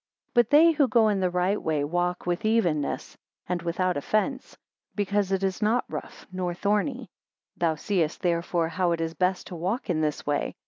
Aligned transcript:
5 0.29 0.33
But 0.33 0.49
they 0.49 0.71
who 0.71 0.87
go 0.87 1.09
in 1.09 1.19
the 1.19 1.29
right 1.29 1.61
way 1.61 1.83
walk 1.83 2.25
with 2.25 2.43
evenness, 2.43 3.15
and 3.47 3.61
without 3.61 3.95
offence; 3.97 4.57
because 4.95 5.31
it 5.31 5.43
is 5.43 5.61
not 5.61 5.85
rough 5.87 6.25
nor 6.31 6.55
thorny. 6.55 7.01
6 7.01 7.09
Thou 7.57 7.75
seest 7.75 8.21
therefore 8.23 8.69
how 8.69 8.93
it 8.93 8.99
is 8.99 9.13
best 9.13 9.45
to 9.45 9.55
walk 9.55 9.91
in 9.91 10.01
this 10.01 10.25
way. 10.25 10.55